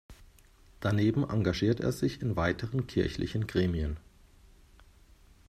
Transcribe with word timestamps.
Daneben 0.79 1.29
engagiert 1.29 1.79
er 1.79 1.91
sich 1.91 2.23
in 2.23 2.35
weiteren 2.35 2.87
kirchlichen 2.87 3.45
Gremien. 3.45 3.97